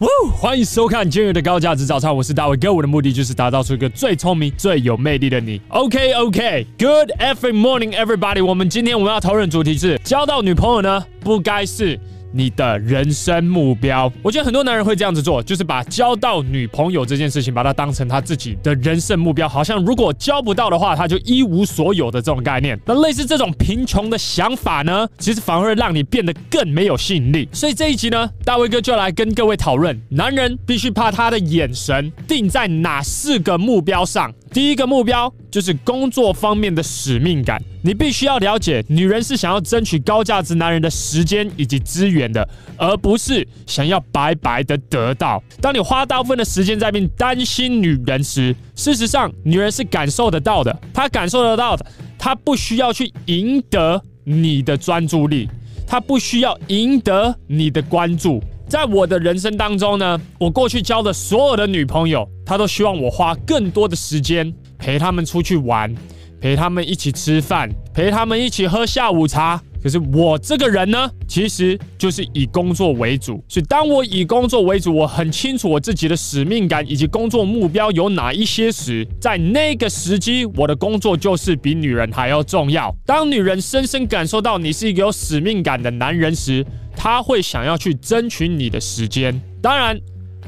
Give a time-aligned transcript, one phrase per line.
[0.00, 5.58] 哇，欢迎收看今日的高价值早餐，我是大卫哥，我的目的就是打造出一个最聪明、最有魅力的你。
[5.68, 11.98] OK OK，Good every morning everybody，我们今天我们要讨论主题是交到女朋友呢，不该是。
[12.36, 22.78] 你的人生目标，我觉得很多男人会这样子做，就是把交到女朋友这件事情，把它当成他自己的人生目标，好像如果交不到的话，他就一无所有的这种概念。
[22.84, 27.48] 那类似这种贫穷的想法呢，其实反而会让你变得更没有吸引力。
[27.52, 34.30] 所以这一集呢，大卫哥就来跟各位讨论，男人必须把他的眼神定在哪四个目标上。
[34.56, 42.48] 第一个目标就是工作方面的使命感，你必须要了解，女人是想要争取高价值男人的时间以及资源的，
[42.78, 45.44] 而不是想要白白的得到。
[45.60, 51.84] 当你花大部分的时间在并担心女人时，事实上，女人是感受得到的，她感受得到的，
[52.18, 55.50] 她不需要去赢得你的专注力，
[55.86, 58.42] 她不需要赢得你的关注。
[58.66, 65.92] 在我的人生当中呢，我过去交的所有的女朋友，他都希望我花更多的时间陪他们出去玩，
[66.40, 69.60] 陪他们一起吃饭，陪他们一起喝下午茶。
[69.82, 73.44] 可是我这个人呢，其实就是以工作为主。
[73.46, 82.92] 所以当我以工作为主，我很清楚我自己的使命感以及工作目标有哪一些时，在那个时机，我的工作就是比女人还要重要。
[83.04, 89.40] 当女人深深感受到你是一个有使命感的男人时，她会想要去争取你的时间。
[89.62, 89.96] 当然，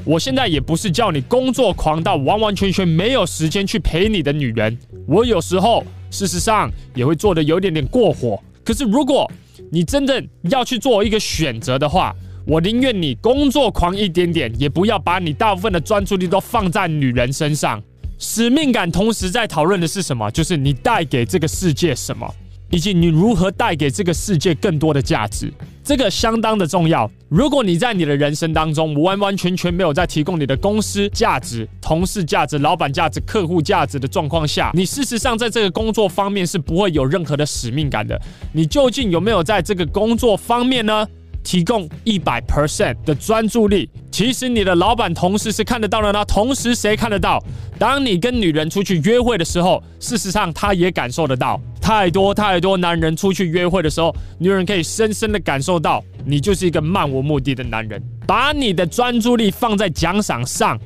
[0.05, 4.77] 我现在也不是叫你工作狂到完完全全没有时间去陪你的女人。
[5.07, 8.41] 我有时候，事实上也会做得有点点过火。
[8.63, 9.29] 可是，如果
[9.71, 17.81] 你真的要去做一个选择的话，我宁愿你工作狂一点点，也不要把你大部分的专注力都放在女人身上。
[18.17, 20.29] 使命感同时在讨论的是什么？
[20.31, 22.27] 就是你带给这个世界什么。
[22.71, 25.51] 以及你如何带给这个世界更多的价值，
[25.89, 27.09] 这个相当的重要。
[27.29, 38.21] 如果你在你的人生当中完完全全没有在提供你的公司价值、同事价值、老板价值、客户价值的状况下，你事实上在这个工作方面是不会有任何的使命感的。
[38.53, 41.07] 你究竟有没有在这个工作方面呢？
[41.41, 46.23] 提供一百 percent 的专注力，其实你的老板同事是看得到的呢。
[46.25, 47.43] 同时，谁看得到？
[47.79, 51.59] 当你跟女人出去约会的时候，事实上他也感受得到。
[51.89, 57.99] 太多太多男人出去约会的时候，女人可以深深的感受到，你就是一个漫无目的的男人。
[58.27, 60.79] 把你的专注力放在奖赏上，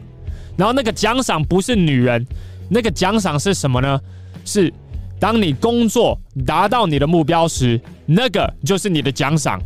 [0.56, 2.26] 然后那个奖赏不是女人，
[2.70, 4.00] 那个奖赏是什么呢？
[4.46, 4.74] 是
[5.20, 9.62] 当你工作达到你的目标时，那个就是你的奖赏。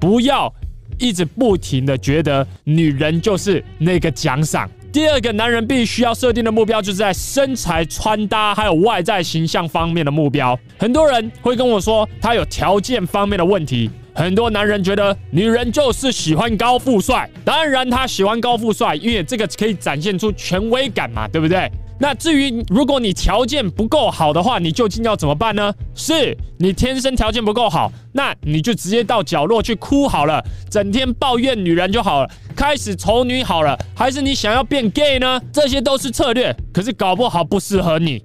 [0.00, 0.50] 不要
[0.98, 4.66] 一直不停的觉得女人就是那个奖赏。
[4.90, 10.58] 第二个，男人必须要设定的目标，就是在身材、穿搭还有外在形象方面的目标。
[10.78, 13.90] 很多人会跟我说，他有条件方面的问题。
[14.14, 21.70] 很多男人觉得女人就是喜欢高富帅，当然他喜欢高富帅，因为这个可以展现出权威感嘛，对不对？
[22.00, 25.74] 那至于如果你条件不够好的话，你究竟要怎么办呢？
[25.96, 35.40] 是你天生条件不够好，那你就直接到角落去哭好了，整天抱怨女人就好了，开始丑女好了，还是你想要变 gay 呢？
[35.52, 38.22] 这些都是策略，可是搞不好不适合你。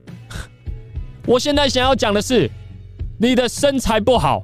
[1.26, 2.48] 我现在想要讲的是，
[3.18, 4.44] 你的身材不好，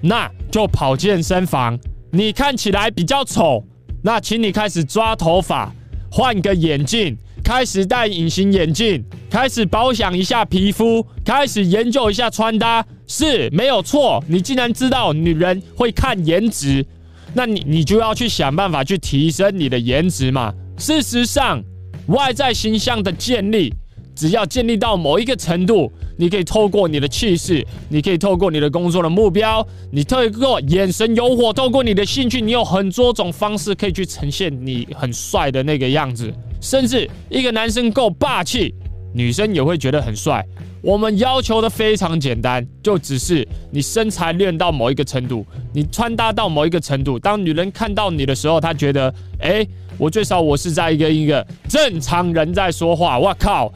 [0.00, 1.76] 那就跑健身房；
[2.10, 3.62] 你看起来比较丑，
[4.02, 5.70] 那请你开始抓头发，
[6.10, 7.14] 换个眼镜。
[7.50, 14.22] 开始戴隐形眼镜，开始保养一下皮肤，开始研究一下穿搭，是没有错。
[14.28, 16.86] 你既然知道女人会看颜值，
[17.34, 20.54] 那你你就要去想办法去提升你的颜值嘛。
[20.78, 21.60] 事实上，
[22.06, 23.74] 外在形象的建立，
[24.14, 36.32] 只要建立到某一个程度，你可以透过你的气势，你可以透过你的工作的目标，你透过眼神诱惑，透过你的兴趣，你有很多种方式可以去呈现你很帅的那个样子。
[36.60, 38.74] 甚至一个男生够霸气，
[39.14, 40.44] 女生也会觉得很帅。
[40.82, 47.18] 我们要求的非常简单，就只是你身材练到某一个程度，你穿搭到某一个程度。
[47.18, 49.66] 当女人看到你的时候，她觉得，哎，
[49.98, 53.18] 我最少我是在一个一个正常人在说话。
[53.18, 53.72] 我靠！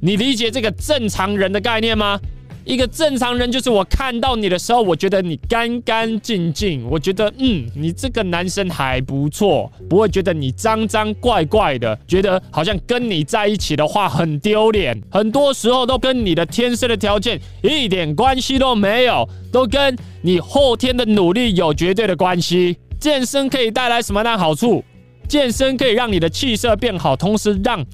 [0.00, 2.18] 你理解这个正常人的概念吗？
[2.64, 15.00] 一个正常人就是我看到你的时候，我觉得你干干净净，我觉得嗯，你这个男生还不错，不会觉得你脏脏怪怪的，觉得好像跟你在一起的话很丢脸。
[15.10, 22.76] 很多时候都跟你的天生的条件一点关系都没有，都跟你后天的努力有绝对的关系。
[23.00, 24.84] 健身可以带来什么样好处？
[25.28, 27.84] 健身可以让你的气色变好，同时让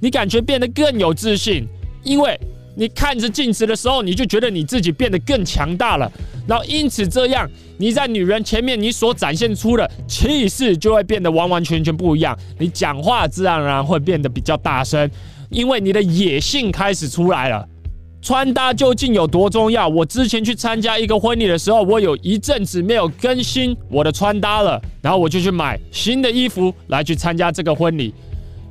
[0.00, 1.64] 你感觉变得更有自信，
[2.02, 2.38] 因为
[2.76, 6.10] 你看着镜子的时候，你就觉得你自己变得更强大了。
[6.46, 15.10] 然后因此这样，你在女人前面你所展现出的气势就会变得完完全全不一样，你讲话自然而然会变得比较大声，
[15.48, 17.66] 因为你的野性开始出来了。
[18.22, 19.86] 穿搭究竟有多重要？
[19.86, 28.12] 我之前去参加一个婚礼的时候，我有一阵子没有更新我的穿搭了，然后我就去买新的衣服来去参加这个婚礼。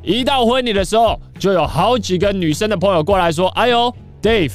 [0.06, 3.92] 一到婚礼的时候，就有好几个女生的朋友过来说：“哎呦
[4.22, 4.52] ，Dave，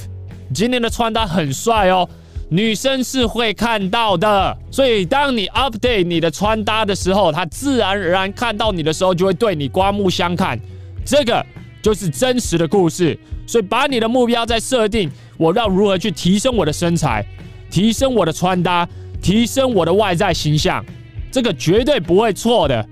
[0.54, 2.08] 今天的穿搭很帅哦。”
[2.48, 10.58] 女生是会看到的，所以当你 update 你的穿搭的时候，她自然而然看到你的时候，就会对你刮目相看。
[11.04, 11.44] 这个
[11.82, 13.18] 就是真实的故事。
[13.46, 17.24] 所以把你的目标再设定，我要如何去提升我的身材，
[17.68, 18.88] 提升我的穿搭，
[19.20, 20.84] 提升我的外在形象，
[21.32, 22.84] 这个绝对不会错的，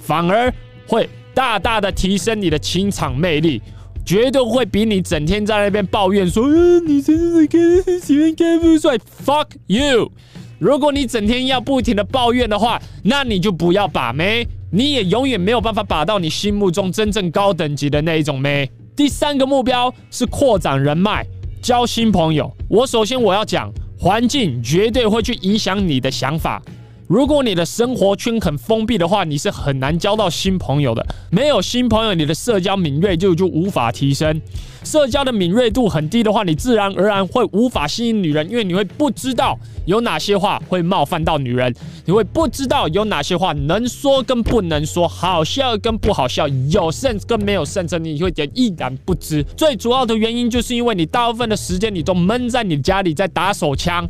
[0.00, 0.50] 反而
[0.86, 3.60] 会大大的提升你的情场魅力，
[4.06, 10.10] 绝对会比你整天在那边抱怨说，嗯，你真是看喜欢看不帅，fuck you。
[10.58, 18.70] 如果你整天要不停的抱怨的话，那你就不要把妹，你也永远没有办法把到你心目中真正高等级的那一种妹。
[18.96, 21.22] 第三个目标是扩展人脉，
[21.60, 22.50] 交新朋友。
[22.66, 26.62] 我首先我要讲，环境绝对会去影响你的想法。
[27.08, 31.06] 如果你的生活圈很封闭的话，你是很难交到新朋友的。
[31.30, 34.40] 没有新朋友，你的社交敏锐度就无法提升。
[34.82, 41.72] 社交的敏锐度很低的话，你自然而然会无法吸引女人，因为你会不知道有哪些话会冒犯到女人，
[42.06, 49.44] 你会不知道有哪些话能说跟不能说，好笑跟不好笑，有 sense 跟没有 sense，你会点一然不知。
[49.56, 54.04] 最主要的原因就是因为你大部分的时间你都闷在你家里在打手枪。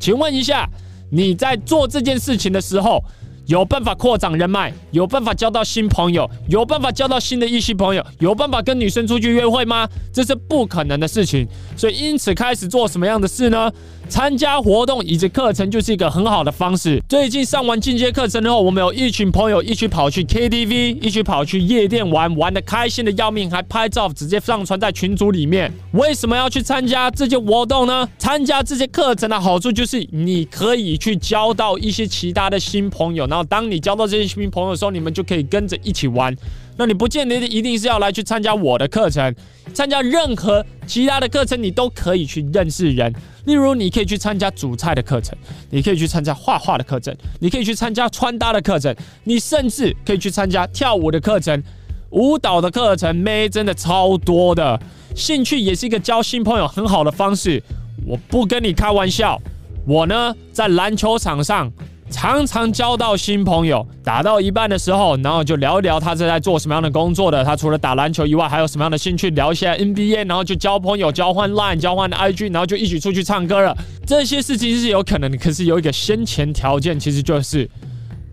[0.00, 0.66] 请问一下。
[1.10, 3.02] 你在做这件事情的时候，
[3.46, 9.88] 有办法扩展人脉，有办法交到新朋友，有办法交到新的异性朋友，有办法跟女生出去约会吗？
[10.12, 11.48] 这是不可能的事情。
[11.76, 13.72] 所以，因此开始做什么样的事呢？
[14.08, 17.00] 参加活动以及课程就是一个很好的方式。
[17.08, 25.72] 最近上完进阶课程之后，我们有一群朋友一起跑去 KTV，一起跑去夜店玩，玩得开心的要命，还拍照直接上传在群组里面。
[25.92, 28.08] 为什么要去参加这些活动呢？
[28.18, 36.34] 参加这些课程的好处就是你可以去交到一些其他的新朋友，然后当你交到这些新朋友的时候，你们就可以跟着一起玩。
[36.80, 39.34] 那你不见得一定是要来去参加我的课程，
[39.74, 43.12] 参加任何其他的课程，你都可以去认识人。
[43.48, 45.34] 例如，你可以去参加煮菜的课程，
[45.70, 51.62] 你可以去参加画画的课程，你可以去参加穿搭的课程，你甚至可以去参加跳舞的课程、
[52.10, 54.78] 舞蹈的课程，妹真的超多的。
[55.16, 57.62] 兴趣也是一个交新朋友很好的方式。
[58.06, 59.40] 我不跟你开玩笑，
[59.86, 61.72] 我呢在篮球场上。
[62.10, 67.44] 常常交到新朋友，打到一半的时候，然后就聊一聊他是在做什么样的工作的。
[67.44, 69.30] 他除了打篮球以外，还有什么样的兴趣？
[69.30, 73.76] 聊一下 NBA，然后就交朋友，交换 Line，交换 IG，然后就一起出去唱歌了。
[74.06, 77.68] 这些事情是有可能的，可是有一个先前条件，其实就是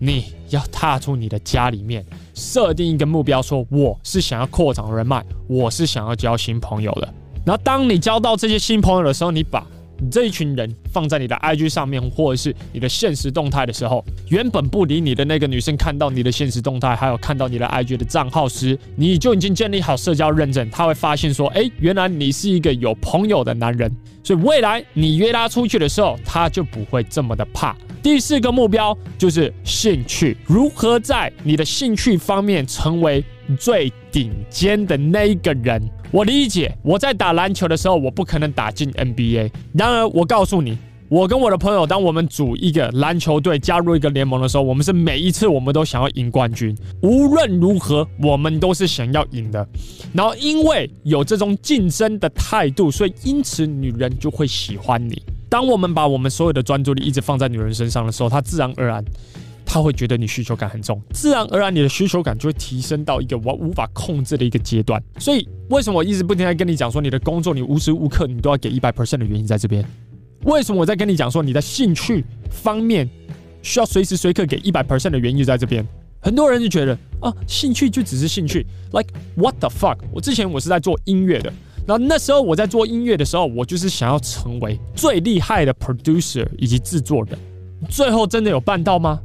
[0.00, 7.08] 你要踏出你的家里面，设定一个目标，说我是想要扩展人脉，我是想要交新朋友的。
[7.44, 9.64] 然后当你交到这些新朋友的时候，你把。
[10.10, 23.90] 这一群人放在你的 IG 上面，或者是你的现实动态的时候，原本不理你的那个女生看到你的现实动态，还有看到你的 IG 的账号时，你就已经建立好社交认证，她会发现说，哎，原来你是一个有朋友的男人，
[24.22, 27.76] 所以未来你约她出去的时候，她就不会这么的怕。
[28.06, 33.24] 第四个目标就是兴趣，如何在你的兴趣方面成为
[33.58, 35.82] 最顶尖的那一个人？
[36.12, 39.50] 我理解，我在打篮球的时候，我不可能打进 NBA。
[39.72, 46.72] 然而，我告诉你，我跟我的朋友，当我们组一个篮球队，加入一个联盟的时候，我们是每一次我们都想要赢冠军。
[47.02, 49.68] 无论如何，我们都是想要赢的。
[50.12, 55.20] 然后，因为有这种竞争的态度，所以因此女人就会喜欢你。
[55.56, 59.02] 当我们把我们所有的专注力一直放在女人身上的时候，她自然而然。
[59.64, 65.02] 她会觉得你需求感很重，自然而然你的需求感就会提升到一个我无法控制的一个阶段。
[65.18, 69.82] 所以，为什么我一直不停地跟你讲说，你的工作你无时无刻你都要给一百 percent 的原因在这边？
[70.44, 73.08] 为什么我在跟你讲说，你的兴趣方面
[73.62, 75.82] 需要随时随刻给一百 percent 的原因在这边？
[76.20, 79.96] 很多人就觉得啊，兴趣就只是兴趣，like what the fuck？
[80.12, 81.50] 我之前我是在做音乐的，
[81.86, 87.38] 然后那时候我在做音乐的时候，我就是想要成为最厉害的 producer 以及制作人，
[87.88, 89.20] 最后真的有办到吗？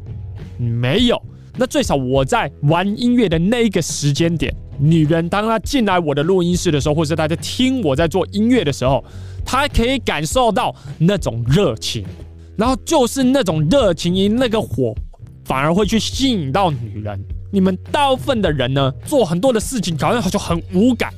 [0.57, 1.19] 没有，
[1.57, 9.03] 那最少我在玩音乐的那一个时间点，女人当她进来我的录音室的时候，或者大家听我在做音乐的时候，
[9.43, 12.05] 她可以感受到那种热情，
[12.55, 14.93] 然后就是那种热情，因那个火
[15.45, 17.19] 反而会去吸引到女人。
[17.51, 21.11] 你们大部分的人呢，做很多的事情，好像就很无感，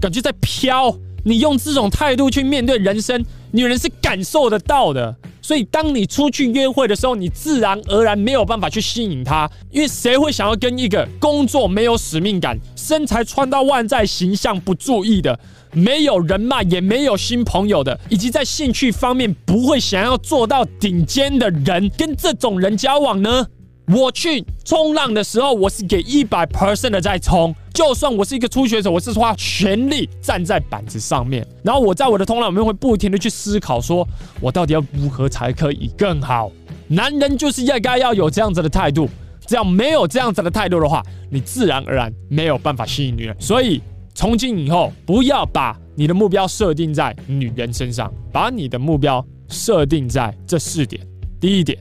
[0.00, 0.96] 感觉在飘。
[1.24, 5.16] 你用这种态度去面对人生，女人是感受得到的。
[5.42, 15.36] 所以当你出去约会的时候，你自然而然没有办法去吸引她，因为谁会想要跟一个工作没有使命感、身材穿到外在形象不注意的、
[15.72, 23.48] 没有人脉也没有新朋友的，以及在兴趣方面不会想要做到顶尖的人，跟这种人交往呢？
[23.94, 27.54] 我去冲浪的时候，我是给一百 percent 的在冲。
[27.72, 34.06] 就算我是一个初学者，我是花全力站在板子上面，然后我在我的冲浪里面会不停的去思考，说
[34.40, 36.50] 我到底要如何才可以更好。
[36.88, 39.08] 男人就是应该要有这样子的态度，
[39.46, 41.00] 只要没有这样子的态度的话，
[41.30, 43.36] 你自然而然没有办法吸引女人。
[43.38, 43.80] 所以
[44.14, 51.00] 从今以后，不要把你的目标设定在女人身上，把你的目标设定在这四点。
[51.38, 51.78] 第一点。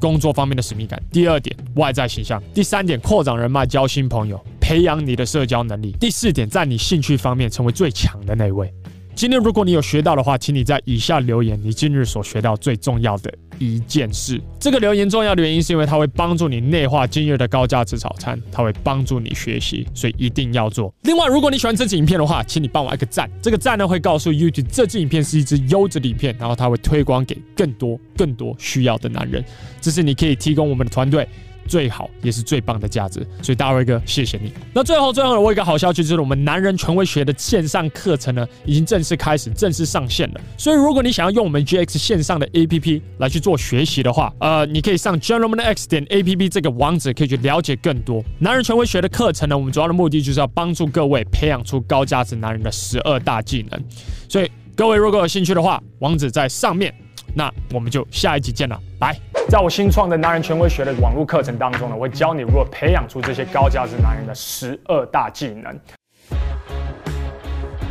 [0.00, 1.00] 工作方面的使命感。
[1.10, 2.42] 第二点，外在形象。
[2.54, 5.94] 第三点，扩展人脉，交新朋友，培养你的社交能力。
[6.00, 8.72] 第四点，在你兴趣方面成为最强的那位。
[9.14, 14.40] 今天如果你有学到的话，请你在以下留言你今日所学到最重要的一件事。
[14.58, 20.92] 这个留言重要的原因是因为它会帮助你内化今日的高价值早餐，它会帮助你学习，所以一定要做。
[21.02, 23.30] 另外，如果你喜欢这支影片的话，请你帮我一个赞。
[23.42, 29.44] 这个赞呢会告诉 YouTube 这支影片是一支优质的影片，然后它会推广给更多更多需要的男人。
[29.80, 31.28] 这是你可以提供我们的团队。
[31.66, 34.52] 最好也是最棒的价值，所以大卫哥，谢谢你。
[34.72, 40.40] 那最后最后，我有一个好消息，就是我们男人权威学的线上课程呢，已经正式开始，正式上线了。
[40.56, 49.56] 所以如果你想要用我们 GX 线上的 APP 来去做学习的话，呃，你可以上 gentlemanx 点 APP 这个网址，可以去了解更多男人权威学的课程呢。
[49.56, 53.82] 我们主要的目的就是要帮助各位培养出高价值男人的十二大技能。
[54.28, 56.94] 所以各位如果有兴趣的话，网址在上面。
[57.34, 59.25] 那我们就下一集见了，拜。
[59.48, 65.72] 在我新创的男人权威学的网络课程当中呢，我会教你如何培养出这些高价值男人的十二大技能。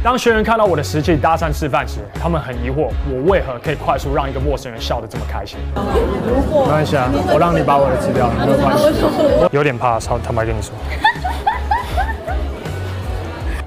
[0.03, 5.57] 当学员看到我的实际搭讪示范时，他们很疑惑，我为何可以快速让一个陌生人笑得这么开心？
[5.73, 5.81] 没
[6.65, 8.83] 关系啊，我让你把我的资料，没有关系。
[9.51, 10.75] 有点怕，超坦白跟你说。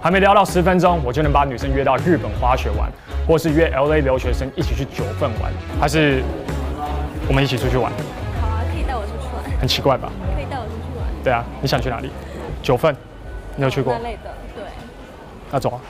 [0.02, 2.87] 还没聊到十分钟，我就能把女生约到日本滑雪玩。
[3.26, 6.23] 或是约 LA 留学生一起去九份玩，还是
[7.29, 7.93] 我们一起出去玩？
[8.41, 9.61] 好啊，可以带我出去玩。
[9.61, 10.11] 很奇怪吧？
[10.35, 11.07] 可以带我出去玩。
[11.23, 12.11] 对啊，你想去哪里？
[12.63, 12.97] 九份，
[13.55, 13.93] 你有去过？
[13.93, 14.65] 那类的，对。
[15.51, 15.81] 那走啊。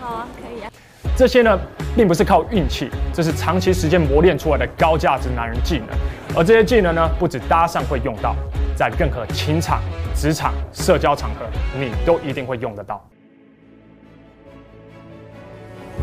[0.00, 0.70] 好啊，可以啊。
[1.16, 1.58] 这些呢，
[1.96, 5.88] 并不是靠运气，这是长期时间磨练出来的高价值男人技能。
[6.36, 8.36] 而这些技能呢，不止搭讪会用到，
[8.76, 9.82] 在任何情场、
[10.14, 11.46] 职场、社交场合，
[11.76, 13.04] 你都一定会用得到。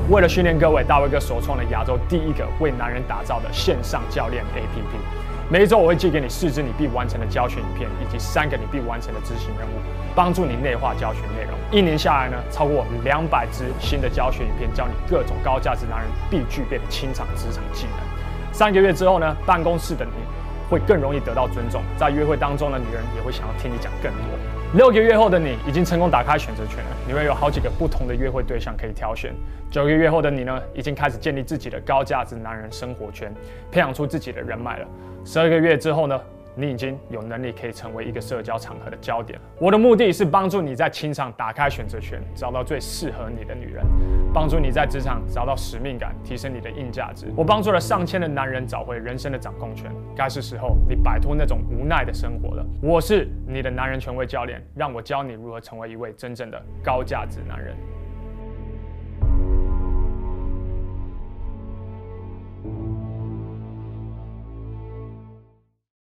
[0.09, 4.97] 为了训练各位，大卫哥首创了亚洲第一个为男人打造的线上教练 APP。
[5.49, 9.71] 每一周我会寄给你四支你必完成的教学影片，以及三个你必完成的执行任务，
[10.13, 11.57] 帮助你内化教学内容。
[11.71, 18.53] 一年下来呢，超过两百支新的教学影片，教你各种高价值男人必具备的清场职场技能。
[18.53, 20.11] 三个月之后呢，办公室的你
[20.69, 24.52] 会更容易得到尊重，在约会当中的女人也会想要听你讲更多。
[24.73, 29.31] 六个月后的你已经成功打开选择权了，你会有好几个不同的约会对象可以挑选。
[29.69, 33.31] 九个月后的你呢，已经开始建立自己的高价值男人生活圈，
[33.71, 34.87] 培养出自己的人脉了。
[35.23, 36.19] 十二个月之后呢，
[36.55, 39.39] 你已经有能力可以成为一个社交场合的焦点。
[39.59, 43.85] 我的目的是帮助你在情场打开选择权，找到最适合你的女人；
[44.33, 47.27] 帮助你在职场找到使命感，提升你的硬价值。
[47.35, 49.91] 我帮助了上千的男人找回人生的掌控权。
[50.15, 52.65] 该是时候你摆脱那种无奈的生活了。
[52.81, 57.75] 我是你的男人权威教练，让我教你如何成为一位真正的高价值男人。